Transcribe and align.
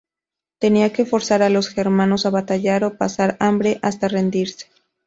Tenía 0.57 0.91
que 0.91 1.05
forzar 1.05 1.43
a 1.43 1.49
los 1.51 1.69
germanos 1.69 2.25
a 2.25 2.31
batallar 2.31 2.83
o 2.85 2.97
pasar 2.97 3.37
hambre 3.39 3.77
hasta 3.83 4.07
rendirse. 4.07 4.65